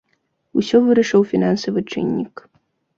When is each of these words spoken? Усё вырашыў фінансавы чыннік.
Усё 0.61 0.81
вырашыў 0.87 1.21
фінансавы 1.35 1.87
чыннік. 1.91 2.35